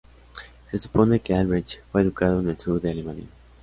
[0.71, 3.27] Se supone que Albrecht fue educado en el sur de Alemania.